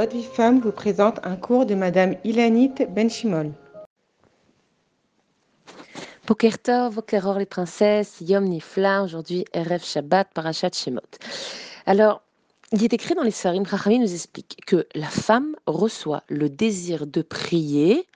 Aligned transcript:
Votre 0.00 0.16
vie 0.16 0.24
femme 0.24 0.60
vous 0.60 0.72
présente 0.72 1.20
un 1.24 1.36
cours 1.36 1.66
de 1.66 1.74
Madame 1.74 2.16
Ilanit 2.24 2.72
Benchimol. 2.88 3.52
Pokertov, 6.24 6.94
Vokeror 6.94 7.38
les 7.38 7.44
princesses, 7.44 8.16
Yom 8.22 8.44
Nifla, 8.44 9.02
aujourd'hui 9.02 9.44
Erev 9.52 9.84
Shabbat, 9.84 10.28
Parashat 10.32 10.70
Shemot. 10.72 11.02
Alors, 11.84 12.22
il 12.72 12.82
est 12.82 12.94
écrit 12.94 13.14
dans 13.14 13.22
les 13.22 13.30
Sarim, 13.30 13.66
Chachamim 13.66 13.98
nous 13.98 14.14
explique 14.14 14.56
que 14.66 14.86
la 14.94 15.08
femme 15.08 15.54
reçoit 15.66 16.22
le 16.30 16.48
désir 16.48 17.06
de 17.06 17.20
prier 17.20 18.06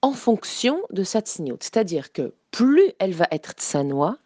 en 0.00 0.12
fonction 0.12 0.80
de 0.92 1.02
sa 1.02 1.20
tsniout. 1.20 1.58
C'est-à-dire 1.60 2.10
que 2.10 2.32
plus 2.52 2.92
elle 2.98 3.12
va 3.12 3.28
être 3.32 3.52
tsanoa, 3.52 4.16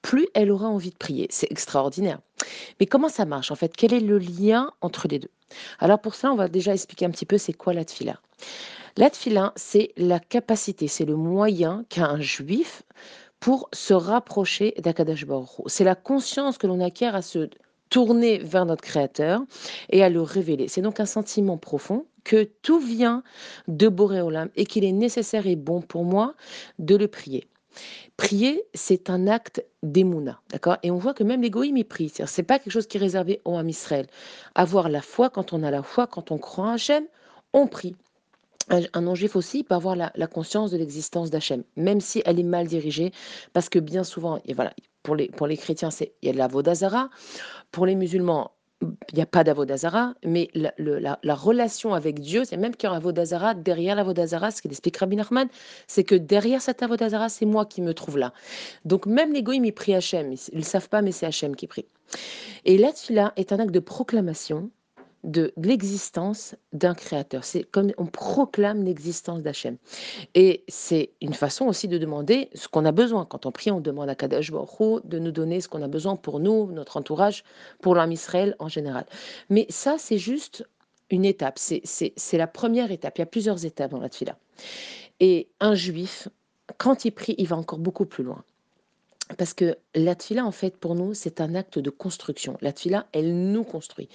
plus 0.00 0.28
elle 0.34 0.52
aura 0.52 0.68
envie 0.68 0.90
de 0.90 0.96
prier. 0.96 1.26
C'est 1.30 1.50
extraordinaire. 1.50 2.20
Mais 2.80 2.86
comment 2.86 3.08
ça 3.08 3.24
marche 3.24 3.50
en 3.50 3.54
fait? 3.54 3.74
Quel 3.76 3.92
est 3.92 4.00
le 4.00 4.18
lien 4.18 4.70
entre 4.80 5.08
les 5.08 5.18
deux? 5.18 5.30
Alors 5.78 6.00
pour 6.00 6.14
ça, 6.14 6.32
on 6.32 6.36
va 6.36 6.48
déjà 6.48 6.72
expliquer 6.72 7.06
un 7.06 7.10
petit 7.10 7.26
peu 7.26 7.38
c'est 7.38 7.52
quoi 7.52 7.72
la 7.72 7.84
tfila. 7.84 8.20
La 8.96 9.10
tfila, 9.10 9.52
c'est 9.56 9.92
la 9.96 10.20
capacité, 10.20 10.88
c'est 10.88 11.04
le 11.04 11.16
moyen 11.16 11.84
qu'a 11.88 12.06
un 12.06 12.20
juif 12.20 12.82
pour 13.40 13.68
se 13.72 13.94
rapprocher 13.94 14.74
d'Akadash 14.78 15.26
C'est 15.66 15.84
la 15.84 15.94
conscience 15.94 16.58
que 16.58 16.66
l'on 16.66 16.80
acquiert 16.80 17.14
à 17.14 17.22
se 17.22 17.50
tourner 17.90 18.38
vers 18.38 18.66
notre 18.66 18.82
Créateur 18.82 19.42
et 19.90 20.02
à 20.02 20.08
le 20.08 20.22
révéler. 20.22 20.68
C'est 20.68 20.80
donc 20.80 21.00
un 21.00 21.06
sentiment 21.06 21.58
profond 21.58 22.06
que 22.24 22.44
tout 22.62 22.78
vient 22.78 23.22
de 23.68 23.88
Boréolam 23.88 24.48
et 24.54 24.64
qu'il 24.64 24.84
est 24.84 24.92
nécessaire 24.92 25.46
et 25.46 25.56
bon 25.56 25.82
pour 25.82 26.04
moi 26.04 26.34
de 26.78 26.96
le 26.96 27.08
prier. 27.08 27.48
Prier, 28.16 28.64
c'est 28.74 29.10
un 29.10 29.26
acte 29.26 29.64
d'émouna, 29.82 30.40
d'accord? 30.50 30.76
Et 30.82 30.90
on 30.90 30.98
voit 30.98 31.14
que 31.14 31.24
même 31.24 31.42
l'égoïme, 31.42 31.76
il 31.76 31.84
prie. 31.84 32.12
C'est 32.26 32.42
pas 32.42 32.58
quelque 32.58 32.72
chose 32.72 32.86
qui 32.86 32.96
est 32.96 33.00
réservé 33.00 33.40
au 33.44 33.56
Ham 33.56 33.68
Israël. 33.68 34.06
Avoir 34.54 34.88
la 34.88 35.02
foi, 35.02 35.30
quand 35.30 35.52
on 35.52 35.62
a 35.62 35.70
la 35.70 35.82
foi, 35.82 36.06
quand 36.06 36.30
on 36.30 36.38
croit 36.38 36.66
en 36.66 36.70
Hachem, 36.70 37.04
on 37.52 37.66
prie. 37.66 37.96
Un 38.70 39.00
non-juif 39.00 39.34
aussi 39.36 39.64
peut 39.64 39.74
avoir 39.74 39.96
la, 39.96 40.26
conscience 40.28 40.70
de 40.70 40.76
l'existence 40.76 41.30
d'Hachem, 41.30 41.64
même 41.76 42.00
si 42.00 42.22
elle 42.24 42.38
est 42.38 42.44
mal 42.44 42.68
dirigée, 42.68 43.12
parce 43.52 43.68
que 43.68 43.78
bien 43.78 44.04
souvent, 44.04 44.40
et 44.44 44.54
voilà, 44.54 44.72
pour 45.02 45.16
les, 45.16 45.28
pour 45.28 45.46
les 45.46 45.56
chrétiens, 45.56 45.88
il 46.00 46.26
y 46.26 46.28
a 46.28 46.32
de 46.32 46.38
la 46.38 46.46
Vodazara. 46.46 47.10
Pour 47.72 47.86
les 47.86 47.96
musulmans, 47.96 48.52
il 48.82 49.14
n'y 49.14 49.22
a 49.22 49.26
pas 49.26 49.44
d'Avodazara, 49.44 50.14
mais 50.24 50.50
la, 50.54 50.72
la, 51.22 51.34
relation 51.34 51.94
avec 51.94 52.20
Dieu, 52.20 52.42
c'est 52.44 52.56
même 52.56 52.74
qu'il 52.74 52.88
y 52.88 52.92
a 52.92 52.94
un 52.94 52.96
Avodazara, 52.98 53.54
derrière 53.54 53.96
l'Avodazara, 53.96 54.50
ce 54.50 54.60
qu'il 54.60 54.70
explique 54.70 54.96
Rabbi 54.96 55.16
Nachman, 55.16 55.48
c'est 55.86 56.04
que 56.04 56.14
derrière 56.14 56.60
cet 56.60 56.82
Avodazara, 56.82 57.28
c'est 57.28 57.46
moi 57.46 57.64
qui 57.64 57.80
me 57.80 57.94
trouve 57.94 58.18
là. 58.18 58.32
Donc 58.84 59.06
même 59.06 59.32
les 59.32 59.42
goïms, 59.42 59.64
ils 59.64 59.94
Hachem, 59.94 60.32
ils 60.32 60.58
ne 60.58 60.64
savent 60.64 60.88
pas, 60.88 61.02
mais 61.02 61.12
c'est 61.12 61.26
Hachem 61.26 61.56
qui 61.56 61.66
prie. 61.66 61.86
Et 62.64 62.78
là-dessus-là 62.78 63.32
est 63.36 63.52
un 63.52 63.58
acte 63.58 63.72
de 63.72 63.80
proclamation 63.80 64.70
de 65.24 65.52
l'existence 65.56 66.56
d'un 66.72 66.94
créateur. 66.94 67.44
C'est 67.44 67.62
comme 67.62 67.92
on 67.96 68.06
proclame 68.06 68.82
l'existence 68.82 69.42
d'Hachem. 69.42 69.76
Et 70.34 70.64
c'est 70.68 71.10
une 71.20 71.34
façon 71.34 71.66
aussi 71.66 71.86
de 71.88 71.98
demander 71.98 72.50
ce 72.54 72.66
qu'on 72.68 72.84
a 72.84 72.92
besoin. 72.92 73.24
Quand 73.24 73.46
on 73.46 73.52
prie, 73.52 73.70
on 73.70 73.80
demande 73.80 74.08
à 74.08 74.14
Kadosh 74.14 74.50
Baruch 74.50 75.04
de 75.04 75.18
nous 75.18 75.30
donner 75.30 75.60
ce 75.60 75.68
qu'on 75.68 75.82
a 75.82 75.88
besoin 75.88 76.16
pour 76.16 76.40
nous, 76.40 76.72
notre 76.72 76.96
entourage, 76.96 77.44
pour 77.80 77.94
l'âme 77.94 78.12
Israël 78.12 78.56
en 78.58 78.68
général. 78.68 79.06
Mais 79.48 79.66
ça, 79.68 79.96
c'est 79.98 80.18
juste 80.18 80.66
une 81.10 81.24
étape. 81.24 81.58
C'est 81.58 82.38
la 82.38 82.46
première 82.46 82.90
étape. 82.90 83.18
Il 83.18 83.20
y 83.20 83.22
a 83.22 83.26
plusieurs 83.26 83.64
étapes 83.64 83.92
dans 83.92 84.00
la 84.00 84.08
tfila. 84.08 84.36
Et 85.20 85.48
un 85.60 85.74
juif, 85.74 86.28
quand 86.78 87.04
il 87.04 87.12
prie, 87.12 87.34
il 87.38 87.46
va 87.46 87.56
encore 87.56 87.78
beaucoup 87.78 88.06
plus 88.06 88.24
loin. 88.24 88.42
Parce 89.38 89.54
que 89.54 89.76
la 89.94 90.14
tfila, 90.14 90.44
en 90.44 90.52
fait, 90.52 90.76
pour 90.76 90.94
nous, 90.94 91.14
c'est 91.14 91.40
un 91.40 91.54
acte 91.54 91.78
de 91.78 91.90
construction. 91.90 92.56
La 92.60 92.72
tfila, 92.72 93.06
elle 93.12 93.34
nous 93.50 93.64
construit. 93.64 94.08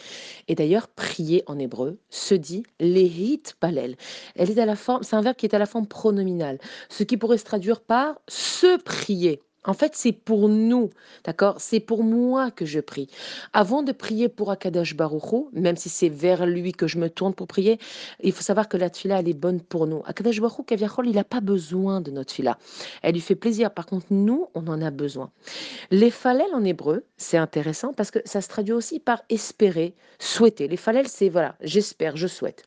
Et 0.47 0.55
d'ailleurs, 0.55 0.87
prier 0.87 1.43
en 1.47 1.59
hébreu 1.59 1.99
se 2.09 2.35
dit 2.35 2.63
lehit 2.79 3.55
palel. 3.59 3.95
Elle 4.35 4.51
est 4.51 4.59
à 4.59 4.65
la 4.65 4.75
forme, 4.75 5.03
c'est 5.03 5.15
un 5.15 5.21
verbe 5.21 5.35
qui 5.35 5.45
est 5.45 5.55
à 5.55 5.59
la 5.59 5.65
forme 5.65 5.87
pronominale, 5.87 6.59
ce 6.89 7.03
qui 7.03 7.17
pourrait 7.17 7.37
se 7.37 7.45
traduire 7.45 7.81
par 7.81 8.19
se 8.27 8.77
prier. 8.81 9.41
En 9.67 9.73
fait, 9.73 9.95
c'est 9.95 10.13
pour 10.13 10.47
nous, 10.47 10.91
d'accord? 11.25 11.55
C'est 11.59 11.81
pour 11.81 12.01
moi 12.01 12.51
que 12.51 12.65
je 12.65 12.79
prie. 12.79 13.09
Avant 13.51 13.83
de 13.83 13.91
prier 13.91 14.29
pour 14.29 14.49
Akadash 14.49 14.95
Baruchou, 14.95 15.49
même 15.51 15.75
si 15.75 15.89
c'est 15.89 16.07
vers 16.07 16.45
lui 16.45 16.71
que 16.71 16.87
je 16.87 16.97
me 16.97 17.09
tourne 17.09 17.33
pour 17.33 17.47
prier, 17.47 17.77
il 18.23 18.31
faut 18.31 18.41
savoir 18.41 18.69
que 18.69 18.77
la 18.77 18.89
tfila, 18.89 19.19
elle 19.19 19.27
est 19.27 19.33
bonne 19.33 19.59
pour 19.59 19.85
nous. 19.85 20.01
Akadash 20.05 20.39
Baruchou, 20.39 20.63
Kaviachol, 20.63 21.09
il 21.09 21.15
n'a 21.15 21.25
pas 21.25 21.41
besoin 21.41 21.99
de 21.99 22.11
notre 22.11 22.31
tfila. 22.31 22.57
Elle 23.03 23.15
lui 23.15 23.21
fait 23.21 23.35
plaisir. 23.35 23.69
Par 23.73 23.85
contre, 23.85 24.07
nous, 24.09 24.47
on 24.55 24.67
en 24.67 24.81
a 24.81 24.89
besoin. 24.89 25.31
Les 25.91 26.11
falel 26.11 26.47
en 26.53 26.63
hébreu, 26.63 27.03
c'est 27.17 27.37
intéressant 27.37 27.91
parce 27.91 28.09
que 28.09 28.19
ça 28.23 28.39
se 28.39 28.47
traduit 28.47 28.73
aussi 28.73 29.01
par 29.01 29.21
espérer, 29.29 29.95
souhaiter. 30.17 30.69
Les 30.69 30.77
falel, 30.77 31.09
c'est 31.09 31.27
voilà, 31.27 31.55
j'espère, 31.61 32.15
je 32.15 32.27
souhaite. 32.27 32.63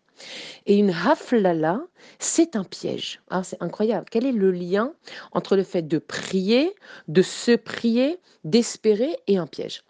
Et 0.66 0.76
une 0.76 0.90
haflala, 0.90 1.80
c'est 2.18 2.56
un 2.56 2.64
piège. 2.64 3.20
Ah, 3.30 3.42
c'est 3.42 3.62
incroyable. 3.62 4.06
Quel 4.10 4.26
est 4.26 4.32
le 4.32 4.50
lien 4.50 4.92
entre 5.32 5.56
le 5.56 5.62
fait 5.62 5.82
de 5.82 5.98
prier, 5.98 6.74
de 7.08 7.22
se 7.22 7.56
prier, 7.56 8.18
d'espérer 8.44 9.16
et 9.26 9.38
un 9.38 9.46
piège? 9.46 9.82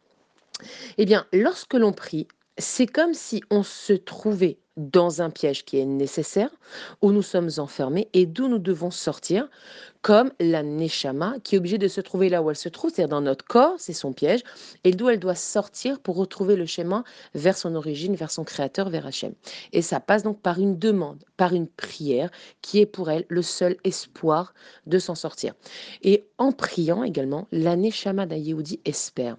Eh 0.98 1.06
bien, 1.06 1.26
lorsque 1.32 1.74
l'on 1.74 1.92
prie, 1.92 2.28
c'est 2.58 2.86
comme 2.86 3.14
si 3.14 3.42
on 3.50 3.62
se 3.62 3.92
trouvait 3.92 4.58
dans 4.80 5.22
un 5.22 5.30
piège 5.30 5.64
qui 5.64 5.78
est 5.78 5.84
nécessaire, 5.84 6.50
où 7.02 7.12
nous 7.12 7.22
sommes 7.22 7.50
enfermés 7.58 8.08
et 8.14 8.26
d'où 8.26 8.48
nous 8.48 8.58
devons 8.58 8.90
sortir, 8.90 9.48
comme 10.02 10.32
la 10.40 10.62
Neshama 10.62 11.34
qui 11.44 11.54
est 11.54 11.58
obligée 11.58 11.78
de 11.78 11.88
se 11.88 12.00
trouver 12.00 12.30
là 12.30 12.42
où 12.42 12.50
elle 12.50 12.56
se 12.56 12.68
trouve, 12.70 12.90
c'est-à-dire 12.90 13.10
dans 13.10 13.20
notre 13.20 13.44
corps, 13.44 13.74
c'est 13.78 13.92
son 13.92 14.12
piège, 14.12 14.40
et 14.84 14.92
d'où 14.92 15.08
elle 15.08 15.18
doit 15.18 15.34
sortir 15.34 16.00
pour 16.00 16.16
retrouver 16.16 16.56
le 16.56 16.66
chemin 16.66 17.04
vers 17.34 17.56
son 17.56 17.74
origine, 17.74 18.14
vers 18.14 18.30
son 18.30 18.44
créateur, 18.44 18.88
vers 18.88 19.06
Hachem. 19.06 19.34
Et 19.72 19.82
ça 19.82 20.00
passe 20.00 20.22
donc 20.22 20.40
par 20.40 20.58
une 20.58 20.78
demande, 20.78 21.22
par 21.36 21.54
une 21.54 21.68
prière, 21.68 22.30
qui 22.62 22.78
est 22.78 22.86
pour 22.86 23.10
elle 23.10 23.26
le 23.28 23.42
seul 23.42 23.76
espoir 23.84 24.54
de 24.86 24.98
s'en 24.98 25.14
sortir. 25.14 25.54
Et 26.02 26.24
en 26.38 26.52
priant 26.52 27.02
également, 27.02 27.46
la 27.52 27.76
Neshama 27.76 28.26
d'un 28.26 28.40
espère. 28.84 29.36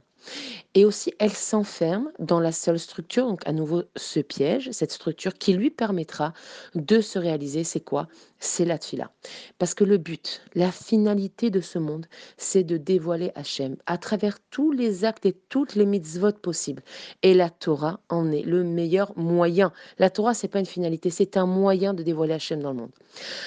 Et 0.74 0.86
aussi, 0.86 1.14
elle 1.20 1.34
s'enferme 1.34 2.12
dans 2.20 2.40
la 2.40 2.52
seule 2.52 2.80
structure, 2.80 3.28
donc 3.28 3.42
à 3.46 3.52
nouveau 3.52 3.84
ce 3.96 4.20
piège, 4.22 4.72
cette 4.72 4.92
structure 4.92 5.34
qui 5.34 5.54
lui 5.54 5.70
permettra 5.70 6.34
de 6.74 7.02
se 7.02 7.20
réaliser, 7.20 7.64
c'est 7.64 7.82
quoi? 7.82 8.08
C'est 8.40 8.66
la 8.66 8.80
tfila. 8.80 9.12
Parce 9.60 9.76
que 9.76 9.84
le 9.84 9.98
but, 9.98 10.42
la 10.56 10.72
finalité 10.72 11.50
de 11.52 11.62
ce 11.62 11.78
monde, 11.78 12.08
c'est 12.38 12.64
de 12.64 12.78
dévoiler 12.78 13.32
Hachem 13.36 13.76
à 13.86 13.98
travers 14.00 14.40
tous 14.50 14.72
les 14.72 15.06
actes 15.06 15.26
et 15.26 15.34
toutes 15.50 15.76
les 15.76 15.86
mitzvot 15.86 16.32
possibles. 16.32 16.82
Et 17.22 17.36
la 17.36 17.50
Torah 17.50 18.00
en 18.10 18.32
est 18.32 18.42
le 18.42 18.64
meilleur 18.64 19.16
moyen. 19.18 19.72
La 20.00 20.10
Torah, 20.10 20.34
c'est 20.34 20.48
pas 20.48 20.60
une 20.60 20.66
finalité, 20.66 21.10
c'est 21.12 21.38
un 21.38 21.46
moyen 21.46 21.94
de 21.94 22.02
dévoiler 22.02 22.34
Hachem 22.34 22.62
dans 22.62 22.72
le 22.72 22.78
monde. 22.78 22.92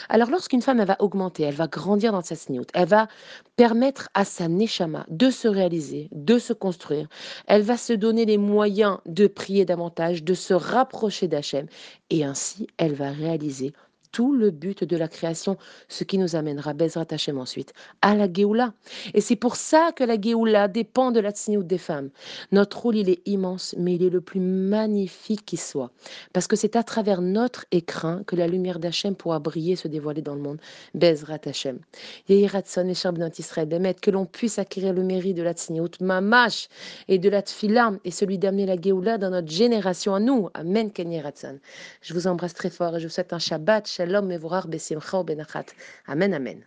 Alors 0.08 0.30
lorsqu'une 0.30 0.62
femme, 0.62 0.84
va 0.84 0.96
augmenter, 0.98 1.44
elle 1.44 1.54
va 1.54 1.66
grandir 1.66 2.12
dans 2.12 2.22
sa 2.22 2.36
sniout, 2.36 2.66
elle 2.74 2.88
va 2.88 3.08
permettre 3.56 4.08
à 4.14 4.24
sa 4.24 4.48
neshama 4.48 5.06
de 5.08 5.30
se 5.30 5.48
réaliser, 5.48 6.08
de 6.12 6.38
se 6.38 6.52
elle 7.46 7.62
va 7.62 7.76
se 7.76 7.92
donner 7.92 8.24
les 8.24 8.38
moyens 8.38 8.98
de 9.06 9.26
prier 9.26 9.64
davantage, 9.64 10.24
de 10.24 10.34
se 10.34 10.54
rapprocher 10.54 11.28
d'Hachem, 11.28 11.66
et 12.10 12.24
ainsi 12.24 12.66
elle 12.76 12.94
va 12.94 13.10
réaliser 13.10 13.72
tout 14.14 14.32
le 14.32 14.52
but 14.52 14.84
de 14.84 14.96
la 14.96 15.08
création, 15.08 15.58
ce 15.88 16.04
qui 16.04 16.18
nous 16.18 16.36
amènera, 16.36 16.72
Bezrat 16.72 17.06
Hashem 17.10 17.36
ensuite, 17.36 17.72
à 18.00 18.14
la 18.14 18.32
Géoula. 18.32 18.72
Et 19.12 19.20
c'est 19.20 19.34
pour 19.34 19.56
ça 19.56 19.90
que 19.90 20.04
la 20.04 20.20
Géoula 20.20 20.68
dépend 20.68 21.10
de 21.10 21.18
la 21.18 21.32
tsniout 21.32 21.64
des 21.64 21.78
femmes. 21.78 22.10
Notre 22.52 22.80
rôle, 22.80 22.96
il 22.96 23.10
est 23.10 23.26
immense, 23.26 23.74
mais 23.76 23.96
il 23.96 24.04
est 24.04 24.10
le 24.10 24.20
plus 24.20 24.38
magnifique 24.38 25.44
qui 25.44 25.56
soit. 25.56 25.90
Parce 26.32 26.46
que 26.46 26.54
c'est 26.54 26.76
à 26.76 26.84
travers 26.84 27.22
notre 27.22 27.64
écrin 27.72 28.22
que 28.24 28.36
la 28.36 28.46
lumière 28.46 28.78
d'Hachem 28.78 29.16
pourra 29.16 29.40
briller, 29.40 29.74
se 29.74 29.88
dévoiler 29.88 30.22
dans 30.22 30.36
le 30.36 30.42
monde. 30.42 30.58
Bezrat 30.94 31.40
Hashem. 31.46 31.80
Yehiratson 32.28 32.86
et 32.86 32.94
Shabnot 32.94 33.30
Israël, 33.36 33.96
que 34.00 34.12
l'on 34.12 34.26
puisse 34.26 34.60
acquérir 34.60 34.92
le 34.92 35.02
mérite 35.02 35.36
de 35.36 35.42
la 35.42 35.54
tsniout, 35.54 35.90
mamash, 36.00 36.68
et 37.08 37.18
de 37.18 37.28
la 37.28 37.42
tfilam, 37.42 37.98
et 38.04 38.12
celui 38.12 38.38
d'amener 38.38 38.66
la 38.66 38.80
Géoula 38.80 39.18
dans 39.18 39.30
notre 39.30 39.50
génération 39.50 40.14
à 40.14 40.20
nous. 40.20 40.50
Amen, 40.54 40.92
Ken 40.92 41.10
Je 42.00 42.14
vous 42.14 42.28
embrasse 42.28 42.54
très 42.54 42.70
fort 42.70 42.96
et 42.96 43.00
je 43.00 43.08
vous 43.08 43.12
souhaite 43.12 43.32
un 43.32 43.40
Shabbat, 43.40 43.88
Shalom, 44.04 44.28
Mevorach, 44.28 44.66
Besimcha, 44.68 45.24
Benachat. 45.24 45.74
Amen, 46.08 46.34
Amen. 46.34 46.64